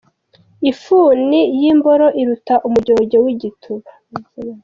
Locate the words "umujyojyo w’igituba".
2.67-3.89